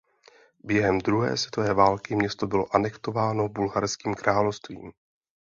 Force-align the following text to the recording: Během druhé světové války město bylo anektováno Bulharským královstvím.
Během 0.63 0.97
druhé 0.99 1.37
světové 1.37 1.73
války 1.73 2.15
město 2.15 2.47
bylo 2.47 2.75
anektováno 2.75 3.49
Bulharským 3.49 4.13
královstvím. 4.13 4.91